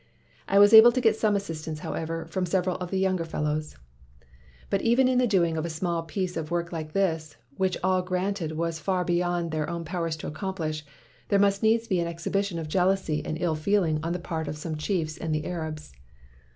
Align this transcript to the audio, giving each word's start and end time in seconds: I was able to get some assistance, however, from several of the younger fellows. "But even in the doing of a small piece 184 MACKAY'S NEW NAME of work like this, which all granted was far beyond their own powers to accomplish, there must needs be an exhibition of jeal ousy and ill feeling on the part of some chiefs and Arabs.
I 0.47 0.57
was 0.57 0.73
able 0.73 0.91
to 0.93 0.99
get 0.99 1.15
some 1.15 1.35
assistance, 1.35 1.81
however, 1.81 2.25
from 2.25 2.47
several 2.47 2.75
of 2.77 2.89
the 2.89 2.97
younger 2.97 3.23
fellows. 3.23 3.75
"But 4.71 4.81
even 4.81 5.07
in 5.07 5.19
the 5.19 5.27
doing 5.27 5.57
of 5.57 5.63
a 5.63 5.69
small 5.69 6.01
piece 6.01 6.35
184 6.35 6.35
MACKAY'S 6.35 6.35
NEW 6.35 6.39
NAME 6.39 6.45
of 6.47 6.51
work 6.51 6.71
like 6.71 6.93
this, 7.29 7.37
which 7.57 7.77
all 7.83 8.01
granted 8.01 8.51
was 8.53 8.79
far 8.79 9.05
beyond 9.05 9.51
their 9.51 9.69
own 9.69 9.85
powers 9.85 10.15
to 10.17 10.27
accomplish, 10.27 10.83
there 11.27 11.37
must 11.37 11.61
needs 11.61 11.87
be 11.87 11.99
an 11.99 12.07
exhibition 12.07 12.57
of 12.57 12.67
jeal 12.67 12.87
ousy 12.87 13.21
and 13.23 13.39
ill 13.39 13.53
feeling 13.53 13.99
on 14.01 14.11
the 14.11 14.17
part 14.17 14.47
of 14.47 14.57
some 14.57 14.75
chiefs 14.75 15.19
and 15.19 15.35
Arabs. 15.45 15.93